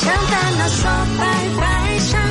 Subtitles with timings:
[0.00, 0.84] 向烦恼说
[1.18, 1.22] 拜
[1.58, 2.29] 拜，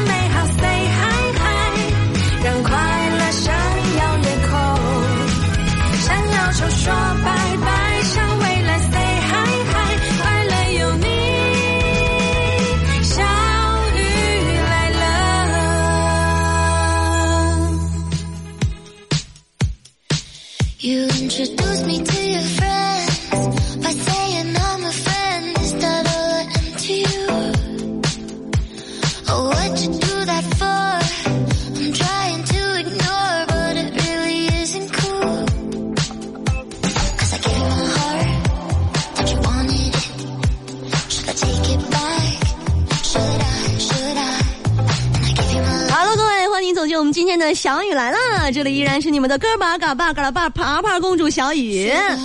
[47.30, 48.52] 天的小雨来了。
[48.52, 51.88] 这里依然是你们的哥巴嘎巴嘎拉巴爬爬公主小雨。
[51.92, 52.18] 哎，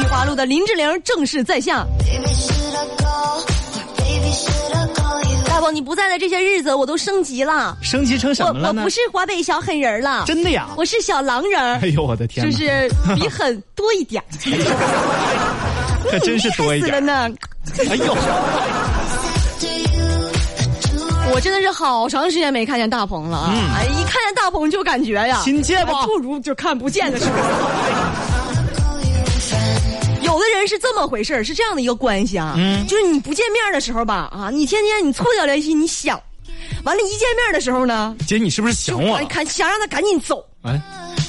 [0.00, 1.84] 玉华路的林志玲正式在下。
[5.48, 7.76] 大宝，你不在的这些日子，我都升级了。
[7.82, 8.82] 升级成什我么了呢？
[8.82, 10.68] 我不是华北小狠人了，真的呀！
[10.76, 14.26] 我是小狼人儿哎，呦我的天就，是比狠多一点儿。
[16.08, 16.94] 可真是多一点。
[16.94, 17.28] 死了呢！
[17.90, 18.16] 哎呦
[21.32, 23.52] 我真的是好长时间没看见大鹏了啊！
[23.52, 27.32] 嗯哎，一看见大鹏就感觉呀，亲切吧不如就看不见的时候。
[30.22, 36.20] 有的人是这么回事儿是这样的一个关系啊，嗯就是你不见面的时候吧，啊，你天天你错掉联系，你想，
[36.84, 40.44] 完了，一见面的时候呢，姐，你是不是想我想让他赶紧走。
[40.62, 41.27] 哎，The stories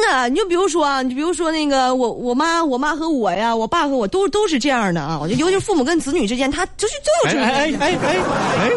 [0.00, 5.18] 真的，你就比如说啊，你就比如说那个我我妈我妈和我呀，我爸和我都都是这样的啊。
[5.20, 7.42] 我觉得尤其是父母跟子女之间，他就是就有这种。
[7.44, 8.70] 哎哎哎哎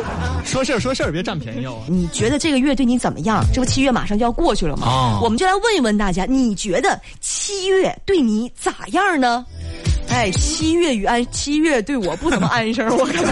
[0.44, 1.74] 说事儿说事儿，别占便宜啊。
[1.88, 3.44] 你觉得这个月对你怎么样？
[3.54, 4.88] 这不七月马上就要过去了吗？
[4.88, 9.46] 哦我们就来问一问大家，你觉得七月对你咋样呢？
[10.10, 13.24] 哎，七月与安，七月对我不怎么安生，我感觉。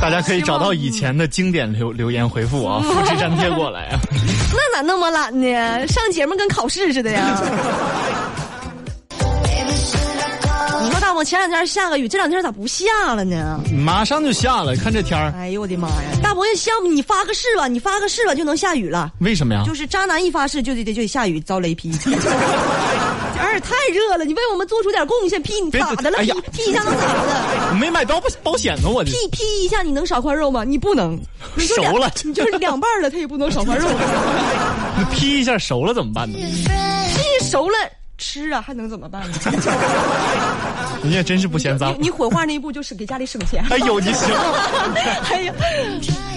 [0.00, 3.98] 大家可以找到以前的经典留留言回复啊，复制粘贴过来啊。
[4.54, 5.86] 那咋那么懒呢？
[5.88, 7.40] 上节目跟考试似的呀
[10.82, 13.58] 你说大王前两天下个雨，这两天咋不下了呢？
[13.72, 15.94] 马上就下了，看这天儿，哎呦我的妈呀！
[16.22, 19.10] 大鹏，项目你发个誓吧，你发个誓吧就能下雨了。
[19.20, 19.62] 为什么呀？
[19.66, 21.90] 就是渣男一发誓就得得就得下雨遭雷劈，
[23.44, 26.18] 而且太热了，你为我们做出点贡献，劈你咋的了？
[26.18, 27.68] 劈哎呀劈一下能咋的？
[27.70, 30.64] 我没买保保险呢，我这劈劈一下你能少块肉吗？
[30.64, 31.18] 你不能，
[31.54, 33.86] 你熟了你就是两半了，他也不能少块肉。
[34.98, 36.38] 你劈一下熟了怎么办呢?
[37.14, 37.76] 劈熟了
[38.16, 39.38] 吃啊，还能怎么办呢？
[41.02, 42.04] 你也真是不嫌脏你。
[42.04, 43.64] 你火化那一步就是给家里省钱。
[43.70, 44.28] 哎呦，你行，
[44.94, 45.54] 哎呀，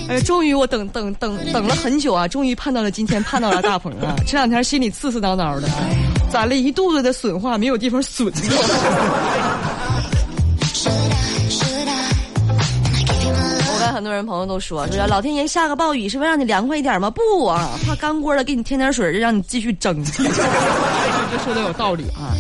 [0.10, 4.16] 哎呀，终于我等等等等了很久啊，终于盼到了今天，盼到了大鹏啊！
[4.26, 5.70] 这两天心里刺刺挠挠的，
[6.30, 8.32] 攒了一肚子的损话，没有地方损。
[13.70, 17.10] 我看很多人朋友都说，说老天爷下个暴雨是为让你凉快一点吗？
[17.10, 20.04] 不啊，怕干锅了给你添点水，让你继续蒸。
[21.32, 22.36] 这说的有道理啊?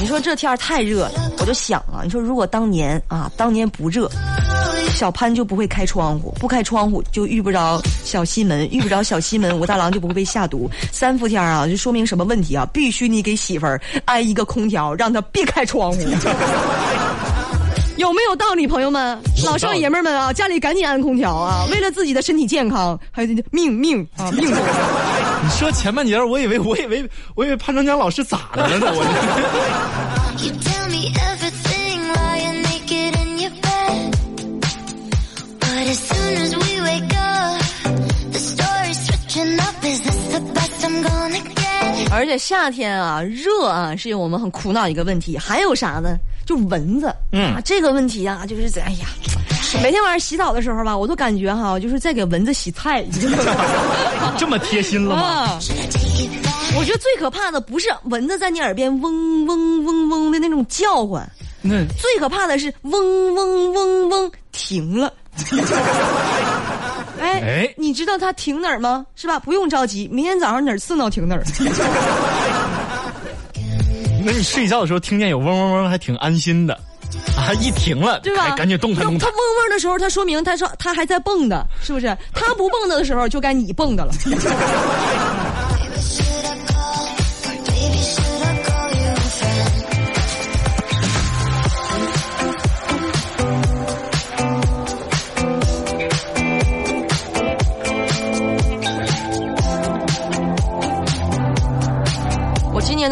[0.00, 4.10] 你说这天儿太热了，我就想啊，你说如果当年啊，当年不热，
[4.94, 10.68] 小潘就不会开窗户，不开窗户就遇不着小西门，遇不着小西门，武大郎就不会被下毒。
[10.92, 12.66] 三伏天啊，就说明什么问题啊？
[12.72, 15.98] 必须你给媳妇儿安一个空调，让她别开窗户。
[17.96, 19.18] 有没有道理，朋友们？
[19.44, 21.66] 老少爷们儿们啊，家里赶紧安空调啊！
[21.72, 24.64] 为了自己的身体健康，还有命命啊命重要。
[25.42, 28.86] 你说前半截儿我以为我以为我以为潘长江老师咋的了呢？
[28.90, 29.97] 我
[42.28, 45.38] 且夏天啊，热啊，是我们很苦恼一个问题。
[45.38, 46.16] 还有啥呢？
[46.44, 47.14] 就蚊子。
[47.32, 49.06] 嗯啊，这个问题啊，就是在哎呀，
[49.82, 53.04] 每天晚上洗澡的时候吧，我都感觉哈，就是在给蚊子洗菜。
[54.36, 55.58] 这么贴心了吗？
[56.76, 61.26] 我觉得最可怕的不是蚊子在你耳边嗡嗡嗡嗡的那种叫唤，
[61.62, 65.12] 那最可怕的是嗡嗡嗡嗡停了。
[67.28, 69.04] 哎哎你知道它停哪儿吗？
[69.16, 69.38] 是吧？
[69.38, 71.42] 不用着急，明天早上哪儿刺挠停哪儿。
[74.24, 76.74] 那你睡觉的时候听见有嗡嗡嗡，还挺安心的，
[77.36, 78.44] 啊，一停了，对吧？
[78.44, 79.34] 哎赶紧动弹动弹它嗡。
[79.36, 82.16] 嗡的时候，它说明它说它还在蹦的，是不是？
[82.34, 84.12] 它不蹦的时候，就该你蹦的了。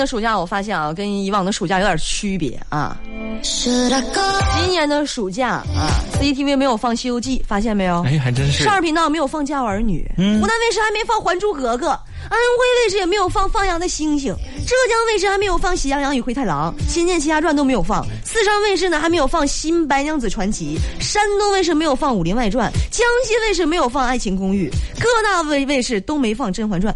[0.06, 2.96] 的暑假，我发现啊，跟以往的暑假有点区别啊。
[3.42, 8.04] 今年的暑假啊，CCTV 没有放《西游记》，发现没有？
[8.06, 18.06] 哎，还真是少儿频道没有放《家有儿女》，嗯湖南卫视还没放《还珠格格》，安徽卫视也没有放《放羊的星星》，浙江卫视还没有放《喜羊羊与灰太狼》，《仙剑奇侠传》都没有放，
[18.36, 24.68] 四川卫视呢还没有放《新白娘子传奇》，山东卫视没有放《武林外传》，江西卫视没有放《爱情公寓》，
[25.00, 26.94] 各大卫卫视都没放《甄嬛传》。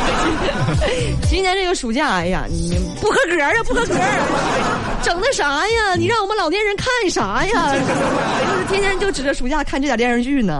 [1.28, 3.94] 今年这个暑假，哎呀，你不合格啊，不合格，
[5.02, 5.94] 整的啥呀？
[5.98, 7.74] 你让我们老年人看啥呀？
[7.74, 10.58] 就是天天就指着暑假看这点电视剧呢。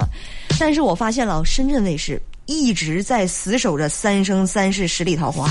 [0.58, 5.48] 但是我发现了，深圳卫视一直在死守着《三生三世十里桃花》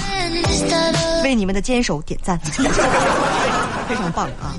[1.25, 2.39] 为你们的坚守点赞，
[3.89, 4.53] 非常棒啊.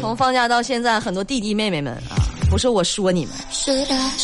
[0.00, 2.18] 从放假到现在，很多弟弟妹妹们啊，
[2.50, 3.34] 不是我说你们?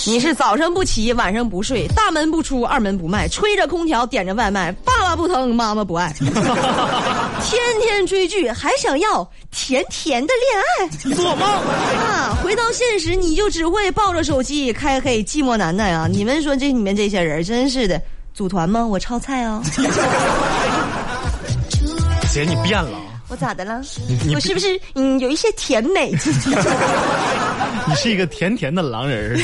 [0.07, 11.49] 你是早上不起，晚上不睡，大门不出，二门不迈，吹着空调，点着外卖，爸爸不疼，妈妈不爱， 天天追剧，还想要甜甜的恋爱，做梦。
[11.49, 12.37] 啊！
[12.45, 16.07] 回到现实，你就只会抱着手机开黑，寂寞难耐啊！
[16.07, 17.99] 你们说这你们这些人真是的，
[18.35, 18.87] 组团吗？
[18.87, 19.63] 我超菜哦，
[22.31, 23.81] 姐，你变了，我咋的了？
[24.27, 26.11] 你我是不是嗯有一些甜美？
[27.89, 29.41] 你是一个甜甜的狼人儿。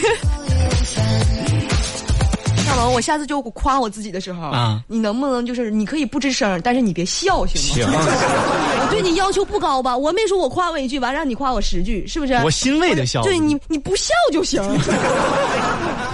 [2.92, 8.00] 我下次就夸我自己的时候啊你能不能就是你可以不吱声，但是你别笑，行吗？
[8.00, 8.00] 行，
[8.82, 9.96] 我对你要求不高吧？
[9.96, 12.34] 我没说我夸我一句，完让你夸我十句，是不是？
[12.44, 13.22] 我欣慰的笑。
[13.22, 14.62] 对你，你不笑就行。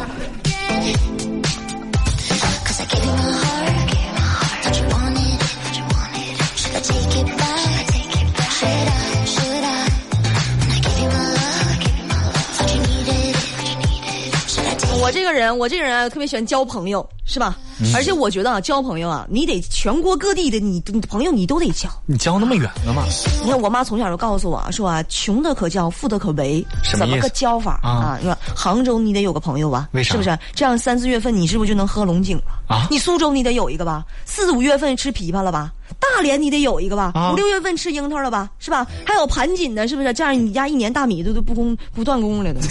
[15.11, 17.57] 我这个人，我这个人啊，特别喜欢交朋友，是吧？
[17.83, 21.89] 嗯而且我觉得啊，交朋友啊，你得全国各地的你你朋友你都得交。
[22.07, 23.03] 你交那么远干嘛？
[23.43, 26.65] 你看，我妈从小就告诉我说啊，穷的可交，富的可为，
[26.97, 28.19] 怎么个交法啊啊？
[28.21, 29.89] 你说杭州你得有个朋友吧？
[29.93, 30.39] 为啥是不是？
[30.55, 32.45] 这样三四月份你是不是就能喝龙井了？
[32.69, 34.05] 啊你苏州你得有一个吧？
[34.25, 35.73] 四五月份吃枇杷了吧？
[35.99, 37.11] 大连你得有一个吧？
[37.15, 38.49] 啊五六月份吃樱桃了吧？
[38.61, 38.87] 是吧？
[39.07, 40.13] 还有盘锦的，是不是？
[40.13, 42.61] 这样你家一年大米都都不供不断供了都，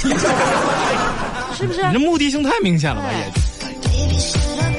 [1.59, 1.85] 是不是？
[1.87, 3.09] 你这目的性太明显了吧？
[3.11, 3.25] 哎也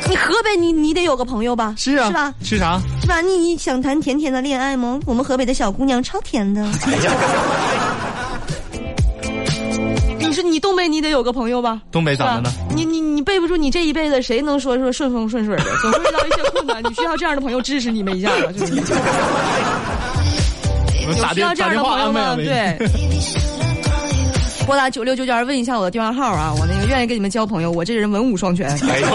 [0.08, 1.74] 你河北你你得有个朋友吧？
[1.76, 2.34] 是啊，是吧？
[2.42, 2.80] 吃啥？
[3.02, 3.20] 是吧？
[3.20, 4.98] 你你想谈甜甜的恋爱吗？
[5.04, 6.62] 我们河北的小姑娘超甜的。
[6.64, 7.12] 哎呀，
[10.18, 11.80] 你说你东北你得有个朋友吧？
[11.92, 12.50] 东北咋的呢？
[12.74, 15.64] 你你你背不住，你这一辈子谁能说说顺风顺水的？
[15.82, 18.50] 总会遇到一些困难， 你需要这样的朋友支持你们一下吧？
[18.52, 18.66] 就
[21.34, 22.12] 需要这样的朋友吗？
[22.12, 22.44] 安慰安慰。
[22.44, 22.76] 对。
[24.70, 28.70] 拨打九六九九二问一下我的电话号啊，我那个愿意跟你们交朋友，我这人文武双全。
[28.88, 29.08] 哎呦，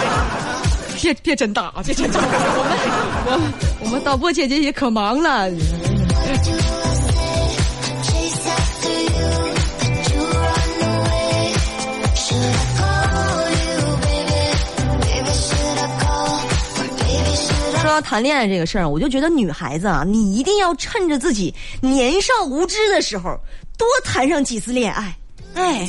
[1.02, 5.50] 别别真打，别真打， 我们我我们导播姐姐也可忙了。
[17.82, 23.38] 说到谈恋爱这个事儿，我就觉得女孩子啊，你一定要趁着自己年少无知的时候，
[23.76, 25.16] 多谈上几次恋爱。
[25.54, 25.86] 哎，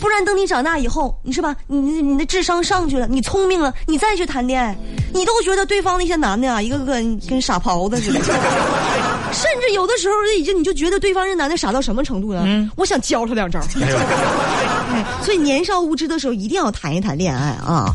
[0.00, 1.56] 不然等你长大以后，你是吧？
[1.66, 4.78] 你你你的智商上去了，你聪明了，你再去谈恋爱，
[5.12, 6.92] 你都觉得对方那些男的啊，一个个
[7.28, 8.20] 跟傻狍子似的。
[9.32, 12.70] 甚至有的时候已经你就觉得对方这男的傻到什么程度呢？
[12.76, 13.60] 我想教他两招。
[15.20, 17.92] 所以年少无知的时候一定要谈一谈恋爱啊?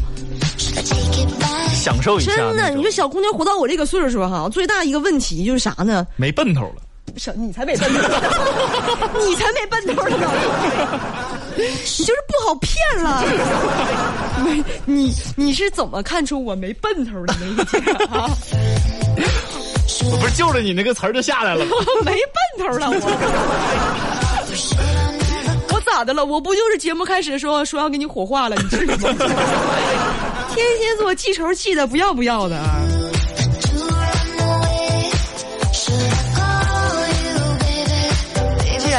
[1.74, 6.06] 享受一下真的，你说小姑娘活到我这个岁数哈，最大一个问题就是啥呢？
[6.18, 6.82] 没奔头了。
[7.18, 8.00] 什你才没奔头，
[9.26, 10.28] 你才没奔头呢！
[11.56, 11.64] 你
[12.04, 13.24] 就是不好骗了。
[14.44, 17.36] 没你你是怎么看出我没奔头的？
[20.12, 21.76] 我 不是就着你那个词儿就下来了吗？
[22.00, 22.12] 我 没
[22.58, 22.96] 奔头了，我。
[25.74, 26.26] 我咋的了？
[26.26, 28.96] 我不就是节目开始的时候说要给你火化了，你至于吗？
[30.54, 32.56] 天蝎座记仇记的不要不要的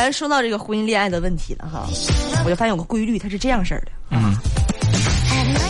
[0.04, 1.88] 然说到这个婚姻恋爱的问题了哈，
[2.44, 4.34] 我就发现有个规律，它是这样式儿的，嗯，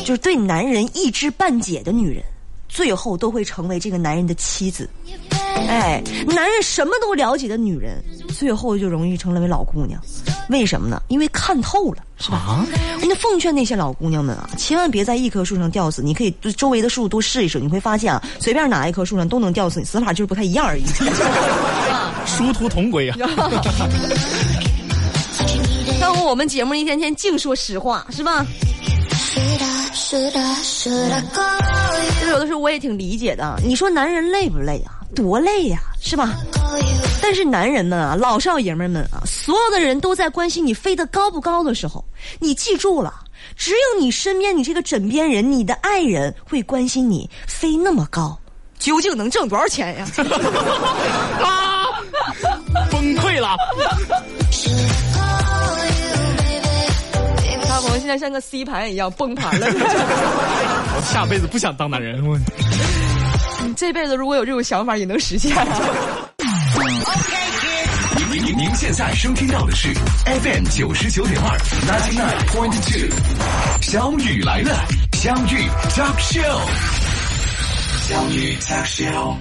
[0.04, 2.22] 就是对男人一知半解的女人，
[2.68, 4.90] 最后都会成为这个男人的妻子。
[5.68, 8.02] 哎，男人什么都了解的女人，
[8.36, 10.02] 最后就容易成为老姑娘。
[10.48, 11.00] 为什么呢？
[11.08, 12.36] 因为看透了，是吧？
[12.36, 12.66] 啊，
[13.00, 16.02] 人家奉劝那些老姑娘们啊，千万别在一棵树上吊死。
[16.02, 20.84] 你可以对周围的树多试一试，你会发现啊，随便哪一棵树上都能吊死你，死法就是不太一样而已。
[22.26, 23.16] 殊途同归啊！
[26.00, 28.44] 要不我们节目一天天净说实话，是吧？
[29.94, 33.56] Should I call 就有的时候我也挺理解的。
[33.64, 34.92] 你说男人累不累啊？
[35.14, 36.34] 多累呀、是吧?
[37.22, 42.04] 但是男人们啊，老少爷们儿们啊，所有的人都在关心你飞得高不高的时候，
[42.40, 43.14] 你记住了，
[43.56, 48.36] 只有你身边你这个枕边人，你的爱人会关心你飞那么高，
[48.80, 50.06] 究竟能挣多少钱呀？
[51.40, 51.86] 啊，
[52.90, 53.56] 崩溃了！
[58.04, 59.66] 现在像个 C 盘一样崩盘了。
[59.66, 62.38] 我下辈子不想当男人，我
[63.66, 65.56] 你这辈子如果有这种想法，也能实现。
[68.18, 69.88] 您您您现在收听到的是
[70.26, 71.58] FM 九十九点二
[71.88, 73.08] ，ninety nine point two，
[73.80, 74.84] 小雨来了，
[75.14, 76.60] 相遇 talk show，
[78.06, 79.34] 相遇 talk show。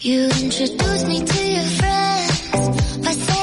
[0.00, 3.37] You introduced me to your friends by saying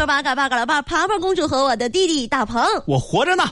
[0.00, 2.62] 然是你们的哥巴嘎巴嘎拉巴爬爬公主和我的弟弟大鹏。
[2.86, 3.44] 我活着呢。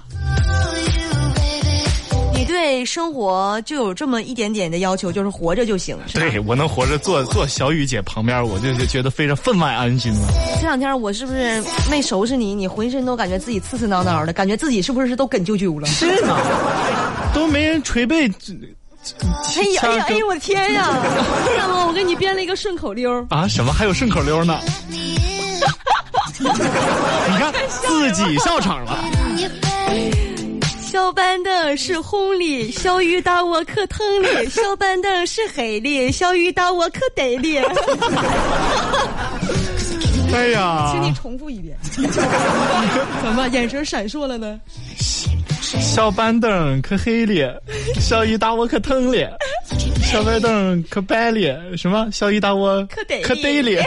[2.34, 6.24] 你对生活就有这么一点点的要求，就是活着就行，是吧？
[6.30, 10.28] 对我能活着坐坐小雨姐旁边，我就就觉得非常分外安心了。
[10.60, 12.54] 这两天我是不是没收拾你？
[12.54, 15.86] 你浑身都感觉自己刺刺挠挠的，感觉自己是不是都梗啾啾了？
[15.88, 16.34] 是呢，
[17.34, 18.26] 都没人捶背。
[19.56, 20.24] 哎呀哎呀哎呀！
[20.26, 20.88] 我天呀！
[21.58, 23.26] 大鹏，我给你编了一个顺口溜儿。
[23.30, 24.58] 啊，什么还有顺口溜呢？
[26.42, 28.98] 你看自己笑场了。
[30.80, 37.58] 小板凳是红的，小雨打我可疼的；小板凳是黑的，小雨打我可得的。
[40.32, 41.76] 哎呀，请你重复一遍。
[43.22, 44.58] 怎么眼神闪烁了呢？
[45.60, 47.62] 小板凳可黑了，
[48.00, 49.38] 小雨打我可疼了。
[50.02, 52.08] 小板凳可白了，什么？
[52.10, 53.82] 小雨打我可得可得了。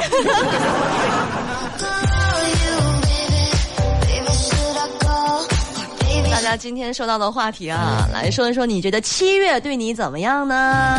[6.51, 10.97] 家今天说到的话题啊，来说一说，你觉得七月对你怎么样呢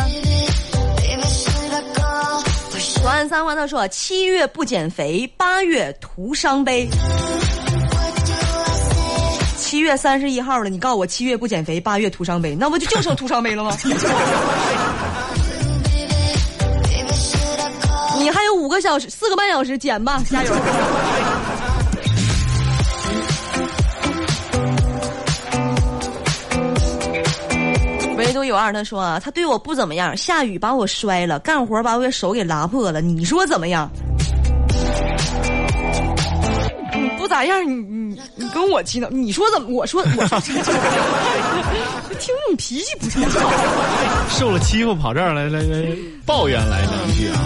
[3.05, 6.89] 岸三花他说，七月不减肥，八月徒伤悲。
[9.59, 13.77] 七月三十一号了，你告诉我七月不减肥，八月徒伤悲，那不就就剩徒伤悲了吗?
[18.17, 20.51] 你还有五个小时，四个半小时减吧，加油！
[28.33, 33.87] 唯独有二他说啊，他对我不怎么样，下雨把我摔了，干活把我手给拉破了，你说怎么样？
[36.95, 39.67] 你不咋样，你你你跟我气恼，你说怎么？
[39.69, 40.39] 我说我说，
[42.17, 43.51] 听你脾气不太好。
[44.29, 45.85] 受了欺负跑这儿来来来
[46.25, 47.37] 抱怨来两句啊！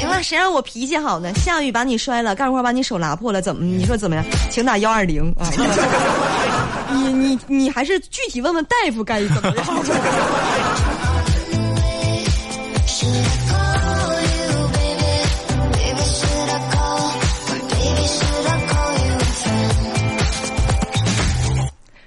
[0.00, 1.32] 行了，谁让我脾气好呢？
[1.34, 3.64] 下雨把你摔了，干活把你手拉破了，怎么？
[3.64, 4.24] 你说怎么样？
[4.50, 5.46] 请打幺二零啊！
[6.92, 9.54] 你你你还是具体问问大夫该怎么。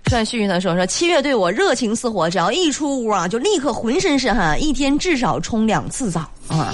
[0.07, 6.73] 帅旭他说说七月对我热情似火，只要一出屋啊，就立刻浑身是汗，一天至少冲两次澡啊。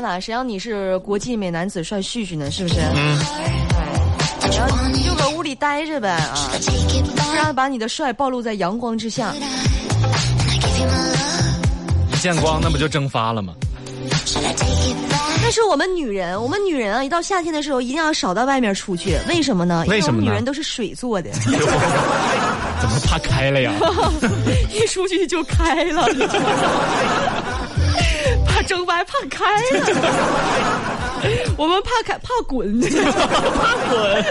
[0.00, 2.50] 办法，谁让你是国际美男子帅旭旭呢？
[2.50, 2.82] 是不是 you
[4.58, 6.50] 然后你就搁屋里待着呗啊
[7.16, 9.32] 不然把你的帅暴露在阳光之下。
[12.20, 13.54] 见光那不就蒸发了吗?
[15.42, 19.16] 但是我们女人，我们女人啊，一到夏天的时候，一定要少到外面出去。
[19.28, 19.84] 为什么呢？
[19.88, 23.72] 为什么女人都是水做的， 怎么怕开了呀？
[24.70, 27.55] 一出去就开了，怕
[28.66, 29.44] 蒸白，怕开
[29.78, 29.86] 了。
[31.56, 34.24] 我们怕开，怕滚，怕滚。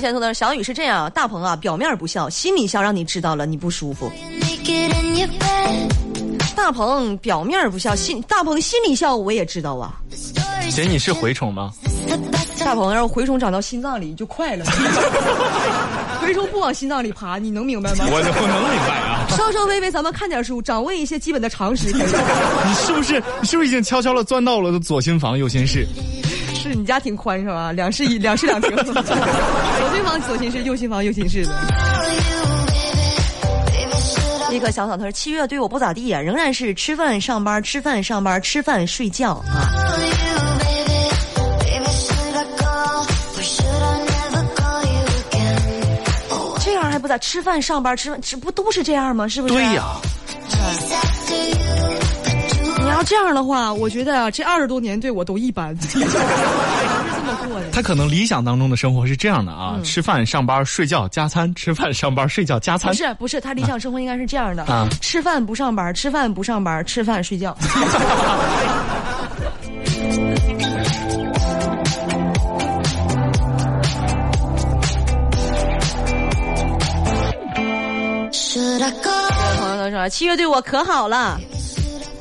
[0.00, 4.10] 现在的小雨是这样，大鹏啊，表面不笑，心里笑，让你知道了你不舒服。
[4.40, 6.09] Make it in your bed.
[6.54, 9.94] 大鹏表面不笑，心大鹏心里笑，我也知道啊。
[10.70, 11.72] 姐，你是蛔虫吗？
[12.64, 14.64] 大鹏，要是蛔虫长到心脏里就快了。
[16.22, 18.04] 蛔虫不往心脏里爬，你能明白吗？
[18.08, 19.26] 我我能明白啊。
[19.30, 21.86] 稍稍微微，咱们看点书，掌握一些基本的常识。
[21.92, 22.00] 你
[22.74, 25.86] 是不是你是不是已经悄悄的钻到了左心房右心室？
[26.54, 27.72] 是你家挺宽是吧？
[27.72, 31.52] 两室一两室两厅， 左心房左心室，右心房右心室的。
[34.50, 39.70] 这个小草他说七月对我不咋地啊，仍然是吃饭上班，吃饭上班，吃饭睡觉啊。
[46.62, 47.16] 这样还不咋？
[47.18, 49.28] 吃饭上班吃饭，这不都是这样吗？
[49.28, 49.54] 是不是？
[49.54, 49.84] 对呀、
[53.00, 56.06] 要这样的话，我觉得啊，这二十多年对我都一般， 这么
[57.48, 57.70] 过的。
[57.72, 62.96] 他可能理想当中的生活是这样的啊：吃饭、上班、睡觉、加餐；吃饭、上班、睡觉、加餐不。
[62.96, 67.56] 是不是，他理想生活应该是这样的：啊吃饭不上班，吃饭不上班，吃饭睡觉。
[79.58, 81.40] 朋友都说七月对我可好了。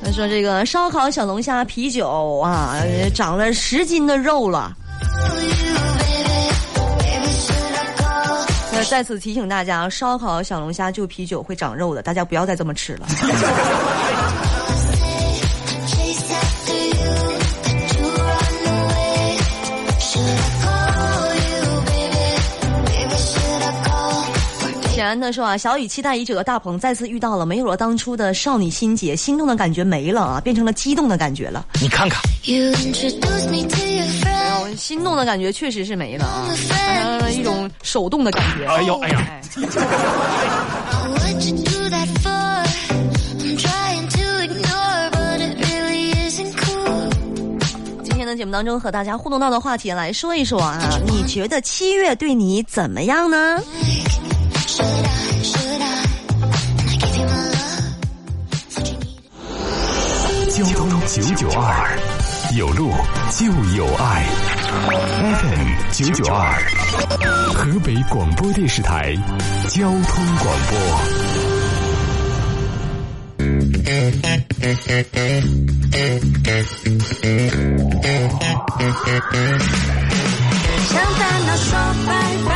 [0.10, 4.76] 他说这个烧烤、小龙虾、啤酒啊，呃长了十斤的肉了。
[8.74, 13.06] 那在此提醒大家，烧烤、小龙虾就啤酒会长肉的，大家不要再这么吃了。
[25.10, 31.66] 然的说啊，小雨期待已久的大鹏再次遇到了，没有了当初的少女心结，心动的感觉没了啊，变成了激动的感觉了。
[31.82, 32.22] 你看看
[34.78, 38.68] 心动的感觉确实是没了啊，变成了一种手动的感觉。
[38.68, 39.42] 哎呦哎呀.
[48.04, 53.60] 今天的节目当中和大家互动到的话题来说一说啊，你觉得七月对你怎么样呢？
[61.08, 61.98] 九九二，
[62.56, 62.92] 有路
[63.32, 64.26] 就有爱。
[65.36, 66.62] FM 九九二，
[67.54, 69.16] 河北广播电视台
[69.70, 70.78] 交通广播。
[80.88, 82.12] 向烦恼说拜
[82.48, 82.52] 拜，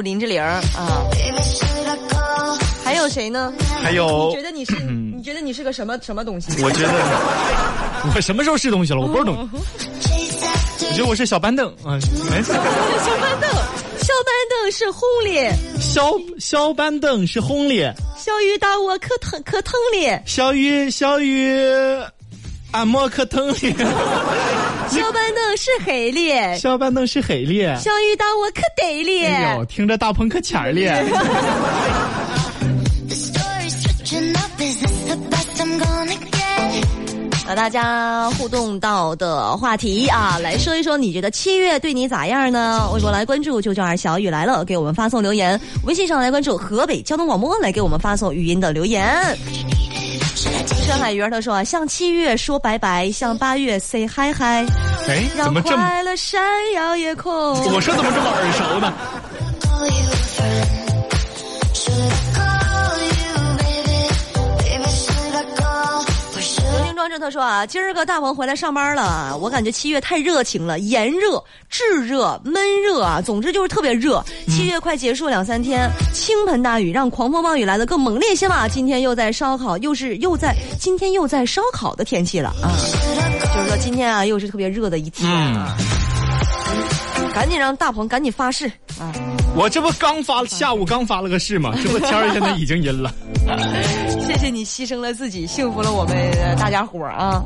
[0.00, 1.04] 路林志玲儿啊?
[2.82, 3.52] 还有谁呢？
[3.82, 6.50] 还有你觉得你是你觉得你是个什么什么东西？
[6.64, 6.92] 我觉得
[8.16, 9.00] 我什么时候是东西了？
[9.02, 9.40] 我不是东西
[10.88, 12.00] 我觉得我是小板凳啊。
[12.30, 12.50] 没事，
[13.04, 13.50] 小板凳，
[13.98, 21.46] 小板凳是红脸，小小板凳是红脸，小雨打我可疼可疼咧，小雨小雨
[22.72, 23.74] 按摩可疼咧，
[24.90, 27.76] 小板凳是黑脸，小板凳是黑咧。
[27.76, 29.28] 小雨打我可得咧。
[29.28, 30.92] 哎呦，听着大鹏可欠儿咧。
[33.08, 34.50] the story switching up.
[34.60, 37.46] Is this the best I'm gonna get?
[37.46, 42.88] 和大家互动到的话题啊，来说一说，你觉得七月对你咋样呢？
[42.92, 49.36] 微博来关注就叫二小雨来了，给我们发送留言；微信上来关注河北交通广播，来给我们发送语音的留言。
[50.72, 54.64] I 深海鱼儿他说啊，向七月说拜拜，向八月 say 嗨嗨，
[55.08, 55.76] 哎，怎让么这么？
[55.76, 56.40] 快乐闪
[56.74, 57.32] 耀夜空。
[57.72, 58.92] 我说怎么这么耳熟呢？
[67.00, 74.22] 庄正他说啊，今儿个大鹏回来上班了，我感觉七月太热情了，炎热、炙热、闷热啊，总之就是特别热。
[74.48, 78.68] 七月快结束两三天，倾盆大雨让狂风暴雨来的更猛烈些嘛。
[78.68, 82.68] 今天又在烧烤，又是又在今天又在烧烤的天气了啊，
[83.54, 85.74] 就是说今天啊又是特别热的一天啊。
[87.32, 89.10] 赶紧让大鹏赶紧发誓啊！
[89.54, 91.72] 我这不刚发下午刚发了个誓吗？
[91.82, 93.12] 这不天儿现在已经阴了。
[94.26, 97.42] 谢谢你牺牲了自己，幸福了我们呃大家伙儿啊！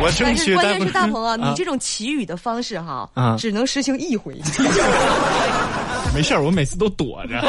[0.00, 4.34] 我争但是关键是大鹏啊，你这种祈雨的方式哈，啊只能实行一回。
[6.14, 7.40] 没事儿，我每次都躲着。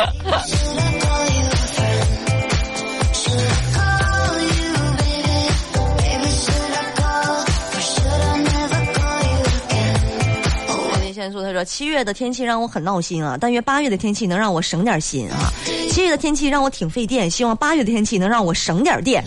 [11.31, 15.51] 他说，七月的天气让我很闹心啊，但愿八月的天气能让我省点心啊。
[15.89, 19.23] 七月的天气让我挺费电，希望八月的天气能让我省点电。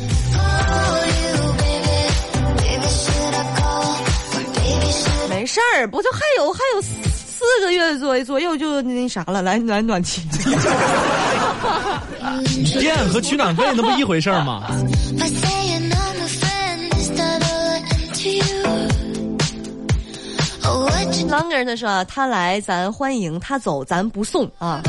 [5.29, 10.23] 没事儿，不就还有还有四个月左左右就那啥了，来来暖气。
[12.79, 14.63] 电和取暖费那不一回事儿吗？
[20.83, 24.83] Oh, 个儿他说啊，他来咱欢迎，他走咱不送啊。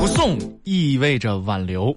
[0.00, 1.94] 不送意味着挽留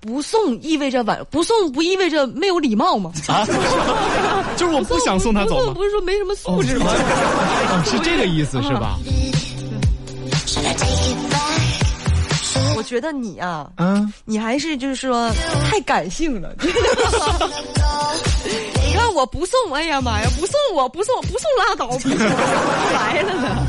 [0.00, 3.12] 不送意味着挽，不送不意味着没有礼貌吗？
[3.28, 3.46] 啊，
[4.56, 5.60] 就是我不想送他走吗？
[5.60, 6.86] 不送不是说没什么素质吗？
[6.88, 8.98] 哦是这个意思是吧？
[12.82, 15.30] 我觉得你啊，嗯，你还是就是说
[15.70, 16.52] 太感性了。
[16.58, 16.66] 你
[18.92, 23.66] 看我不送，哎呀妈呀，不送我不送不送拉倒，不送来了呢。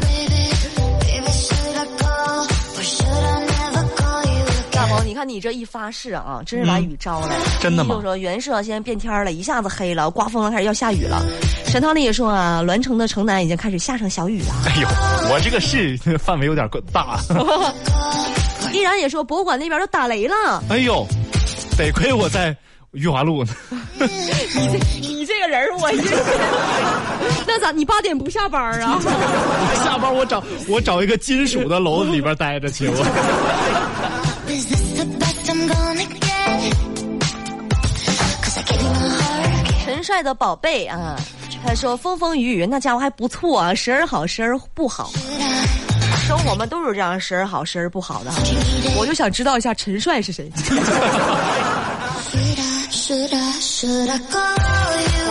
[4.72, 4.88] 大?
[4.88, 7.38] 鹏，你看你这一发誓啊，真是把雨招来。
[7.62, 11.24] 真的吗就说袁社现在变天了，一下子黑了，刮风了，开始要下雨了。
[11.68, 14.56] 沈涛丽也说啊，栾城的城南已经开始下上小雨了。
[14.66, 14.88] 哎呦，
[15.32, 17.20] 我这个是范围有点大。
[18.74, 20.64] 依然也说博物馆那边都打雷了。
[20.70, 21.06] 哎呦，
[21.78, 22.56] 得亏我在
[22.92, 23.54] 裕华路呢。
[24.00, 26.02] 你这你这个人儿，我一
[27.48, 27.72] 那咋？
[27.72, 29.00] 你八点不下班啊？
[29.86, 32.88] 下班我找我找一个金属的楼里边待着去。
[32.90, 33.04] 我.
[39.86, 41.16] 陈帅的宝贝啊，
[41.66, 45.12] 他说风风雨雨，那家伙还不错啊，时而好，时而不好。
[46.26, 48.32] 生活嘛都是这样，时而好，时而不好的。
[48.98, 50.50] 我就想知道一下陈帅是谁。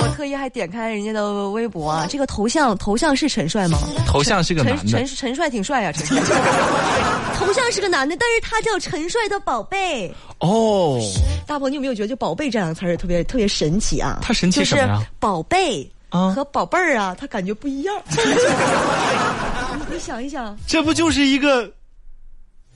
[0.01, 3.79] 我特意还点开人家的微博啊，这个头像头像是陈帅吗？
[4.07, 6.21] 头像是个陈男的陈，陈帅挺帅呀、陈帅。
[7.39, 10.15] 头像是个男的，但是他叫陈帅的宝贝。
[10.39, 11.01] 哦，
[11.47, 14.19] 大鹏，你有没有觉得就“宝贝”这两个词儿特别特别神奇啊？
[14.23, 17.95] 他神奇什么呀就是宝贝啊和宝贝儿啊，他感觉不一样。
[19.77, 21.71] 你你想一想，这不就是一个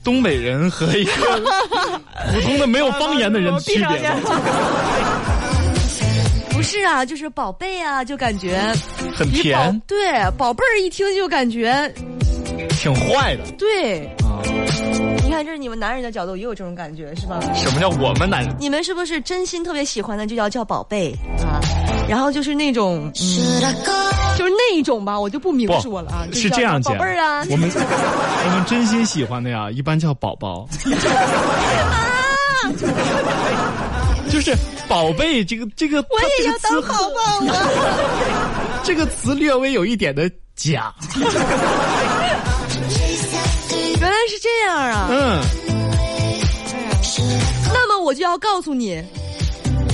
[0.03, 1.11] 东北人和一个
[2.33, 3.85] 普通的没有方言的人 的区别
[4.21, 4.31] 吗？
[6.51, 8.59] 不是啊，就是宝贝啊，就感觉
[9.15, 9.97] 很甜，对
[10.37, 11.91] 宝贝儿一听就感觉
[12.71, 14.05] 挺坏的对。
[14.23, 14.41] 啊！
[15.27, 17.37] 你看，这是你们男人的角度也有这种感觉是吧？
[17.53, 18.55] 什么叫我们男人？
[18.57, 21.59] 你们是不是真心特别喜欢的就要叫宝贝啊？
[22.07, 23.11] 然后就是那种?
[23.13, 26.25] 就是那一种吧，我就不明不说了啊。
[26.31, 30.65] 就是这样讲，宝贝儿啊，我们 我们真心喜欢的呀，一般叫宝宝。
[34.31, 34.55] 就是
[34.87, 37.41] 宝贝，这个这个，我也要当宝宝。
[37.41, 37.67] 宝啊！
[38.83, 40.93] 这个词略微有一点的假。
[44.41, 45.07] 这样啊！
[45.09, 45.41] 嗯，
[47.73, 49.03] 那么我就要告诉你，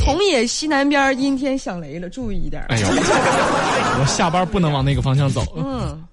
[0.05, 2.63] 红野西南边阴天响雷了，注意一点。
[2.69, 2.87] 哎呦，
[3.99, 5.43] 我下班不能往那个方向走。
[5.55, 6.03] 嗯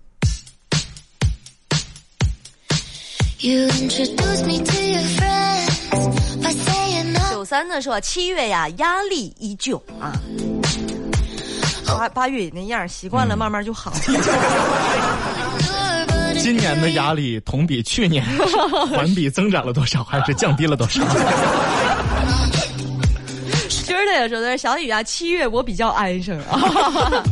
[7.30, 10.12] 九三呢说七月呀，压力依旧啊。
[11.86, 13.92] 八八月也那样，习惯了，慢慢就好。
[16.42, 18.24] 今年的压力同比去年
[18.90, 21.03] 环比增长了多少，还是降低了多少？
[23.85, 27.22] 今儿的也说的是小雨啊，七月我比较安生啊。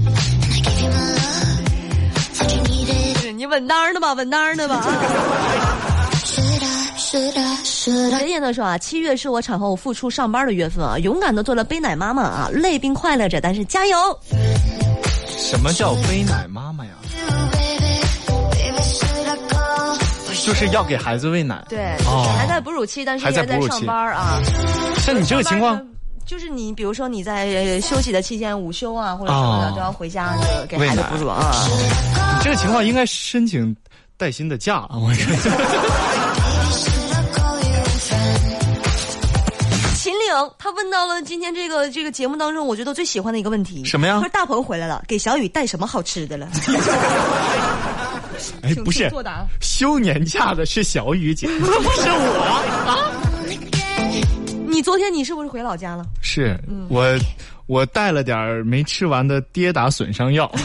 [3.34, 4.76] 你稳当的吧，稳当的吧。
[4.76, 6.98] 啊 Should I?
[6.98, 8.18] should I, should I?
[8.18, 13.96] 陈燕呢说啊，七月是我产后复出上班的月份啊，勇敢的做了背奶妈妈啊，累并快乐着，但是加油！
[15.36, 16.90] 什么叫背奶妈妈呀？
[20.48, 21.62] 就是要给孩子喂奶。
[21.68, 24.40] 对，哦还在哺乳期，但是还在上班啊。
[24.96, 25.86] 像你这个情况
[26.24, 31.52] 就是你比如说你在呃休息的期间，午休啊或者什么的，哦都要回家这个给孩子哺乳啊。
[32.38, 33.76] 你这个情况应该申请
[34.16, 34.92] 带薪的假啊！
[34.92, 35.12] 我?
[39.96, 46.48] 秦岭他问到了今天这个这个节目当中，我觉得最喜欢的一个问题，什么呀他说大鹏回来了，给小雨带什么好吃的了？
[48.62, 53.12] 哎，不是答休年假的是小雨姐， 不是我啊。
[54.66, 56.04] 你昨天你是不是回老家了？
[56.20, 56.56] 是
[56.88, 57.04] 我，
[57.66, 60.50] 我带了点儿没吃完的跌打损伤药。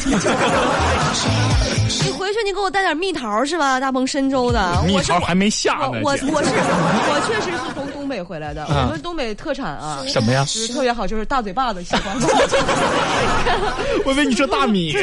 [2.06, 3.80] 你回去你给我带点蜜桃是吧？
[3.80, 10.04] 大鹏深州的，蜜桃还没下我呢，姐我我是我确实是从东北回来的，啊我们东北特产啊。
[10.08, 10.44] 什么呀？
[10.46, 12.28] 就是特别好，就是大嘴巴子，喜欢吗？
[14.06, 14.94] 我以为你说大米。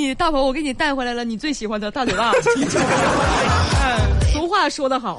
[0.00, 2.32] 给你大鹏，我给你带回来了你最喜欢的大嘴巴
[4.32, 5.18] 俗话说得好，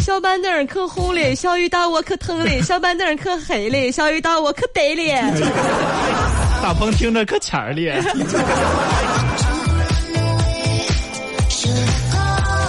[0.00, 5.18] 小板凳儿可红嘞，小雨打我可疼嘞，小板凳儿可黑嘞，小雨打我可得嘞。
[6.62, 7.90] 大鹏听着可欠儿哩。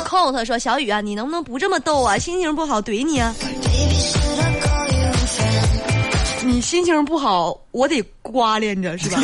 [0.08, 2.18] 空他说小雨啊，你能不能不这么逗啊？
[2.18, 3.36] 心情不好怼你啊。
[6.46, 9.22] 你心情不好，我得刮连着是吧？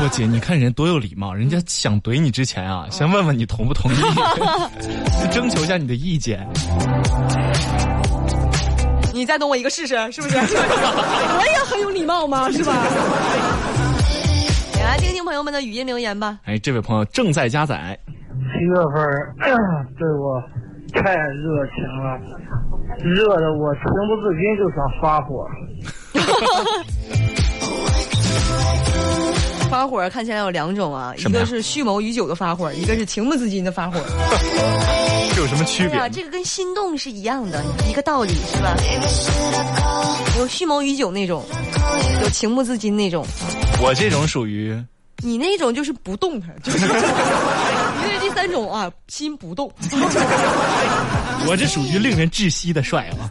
[0.00, 3.96] 不姐，你看人多有礼貌， 人家想怼你之前啊，先问问你同不同意，
[5.30, 6.48] 征求一下你的意见。
[9.12, 10.36] 你再懂我一个试试，是不是？
[10.38, 12.72] 我也很有礼貌嘛，是吧？
[14.78, 16.38] 也来听听朋友们的语音留言吧。
[16.44, 19.34] 哎，这位朋友正在加载，七月份儿
[19.98, 20.42] 对我
[20.94, 22.18] 太热情了，
[23.04, 25.46] 热的我情不自禁就想发火。
[29.70, 34.00] 发火看起来有两种啊，一个是蓄谋已久的发火，一个是情不自禁的发火。
[35.32, 36.08] 这有什么区别对啊，？
[36.08, 38.74] 这个跟心动是一样的，一个道理是吧？
[40.38, 41.44] 有蓄谋已久那种，
[42.20, 43.24] 有情不自禁那种，
[43.80, 44.76] 我这种属于
[45.18, 46.78] 你那种就是不动弹，就是。
[48.02, 49.70] 你这第三种啊，心不动。
[51.46, 53.30] 我这属于令人窒息的帅啊.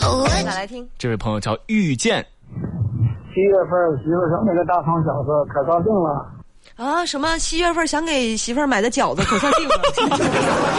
[0.00, 2.24] Oh, 来听，这位朋友叫遇见，
[3.38, 6.26] 七月份儿媳妇儿生那个大胖小子，可高兴了。
[6.74, 9.74] 啊，什么七月份想给媳妇儿买的饺子，可算定了。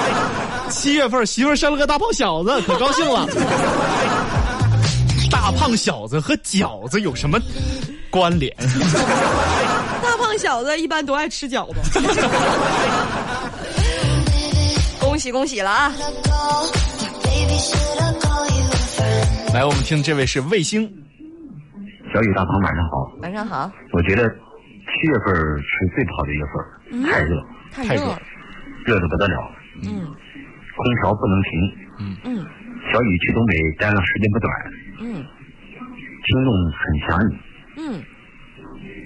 [0.69, 3.25] 七月份媳妇生了个大胖小子，可高兴了。
[5.31, 7.39] 大胖小子和饺子有什么
[8.09, 8.53] 关联？
[10.03, 12.01] 大胖小子一般都爱吃饺子。
[14.99, 15.93] 恭喜恭喜了啊?
[19.53, 20.91] 来，我们听这位是卫星，
[22.13, 26.53] 小雨大鹏晚上好，晚上好，我觉得七月份是最不好的月份，
[27.03, 27.89] 太热，太热。
[27.89, 28.17] 太热。
[28.85, 29.51] 热的不得了，
[29.83, 29.89] 嗯。
[30.01, 31.51] 空调不能停。
[31.99, 32.17] 嗯。
[32.23, 32.45] 嗯。
[32.91, 34.51] 小雨去东北待了时间不短，
[35.01, 35.23] 嗯。
[36.25, 37.33] 听众很想你，
[37.77, 38.03] 嗯，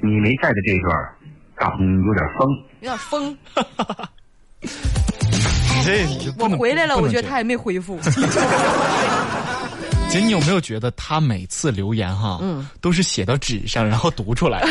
[0.01, 1.15] 你没在的这一段，
[1.57, 2.47] 大鹏有点疯。
[2.79, 3.37] 有点疯。
[6.39, 7.99] 我回来了，我觉得他也没恢复。
[10.13, 14.61] 姐，你有没有觉得他每次留言哈，嗯都是写到纸上，然后读出来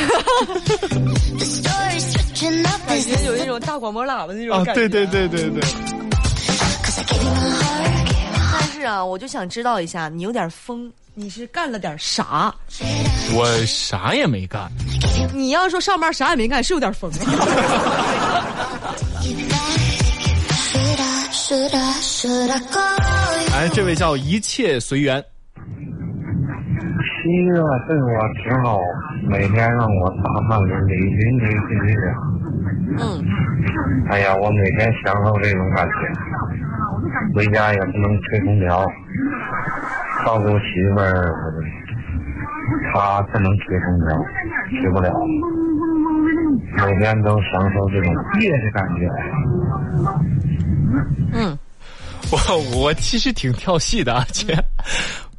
[2.86, 4.64] 感觉有那种大广播喇叭那种啊？
[4.64, 4.88] 感觉。
[4.88, 5.68] 对对对对对 my
[8.52, 12.54] 但是啊，我就想知道一下，你有点疯，你是干了点啥？
[13.34, 14.70] 我啥也没干，
[15.34, 17.10] 你要说上班啥也没干，是有点疯。
[23.52, 25.22] 哎，这位叫一切随缘，
[27.22, 27.54] 七月
[27.86, 28.08] 对我
[28.42, 28.78] 挺好，
[29.28, 32.06] 每天让我打扮的淋淋漓漓的。
[32.98, 33.00] 嗯，
[34.10, 35.92] 哎呀，我每天享受这种感觉，
[37.34, 38.84] 回家也不能吹空调，
[40.26, 41.32] 照顾媳妇儿，
[42.92, 44.24] 她不能吹空调，
[44.80, 45.12] 吹不了。
[46.84, 49.08] 每天都享受这种夜的感觉。
[51.34, 51.56] 嗯，
[52.32, 52.36] 我
[52.80, 54.52] 我其实挺跳戏的，而且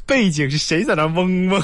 [0.06, 1.64] 背景是谁在那嗡嗡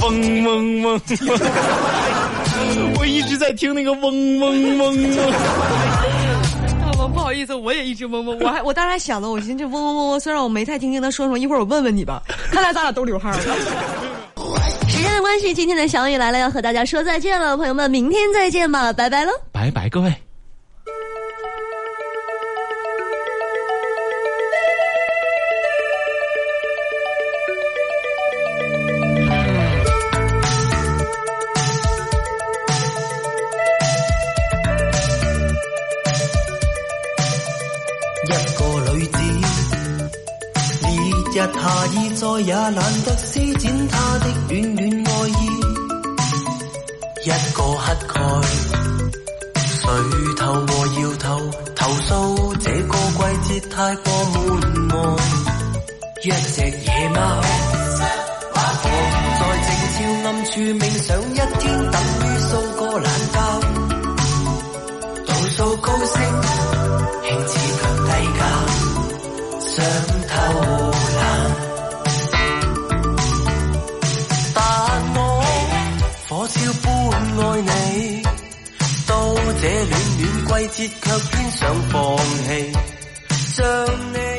[0.00, 1.00] 嗡嗡嗡，
[2.98, 5.22] 我一直在听那个嗡嗡嗡嗡。
[7.12, 12.22] 不好意思，我也一直嗡嗡，我还我当时还想了，我寻思这嗡嗡嗡嗡，虽然我没太听清他说什么，一会儿我问问你吧。
[12.50, 13.40] 看来咱俩都流汗了。
[14.88, 19.32] 时间的关系，今天的小雨来了，要和大家说再见了，朋友们，明天再见吧，拜拜喽。
[19.52, 20.12] 拜拜，各位。
[41.94, 45.40] 意再也懶得施展她的暖暖愛意。
[47.24, 48.14] 一個乞丐，
[49.78, 49.80] 垂
[50.36, 51.26] 頭和搖頭，
[51.76, 52.10] 投訴
[52.58, 54.34] 這個季節太過悶
[54.88, 54.92] 悶。
[56.24, 57.18] 一隻野貓，
[58.54, 58.58] 在
[59.62, 63.36] 靜悄暗處冥想一天，等於掃個懶覺，
[65.26, 66.12] 度數高升。
[67.24, 68.40] 興致強低價，
[80.58, 82.72] 季节却偏想放弃，
[83.30, 83.64] 像
[84.12, 84.31] 你。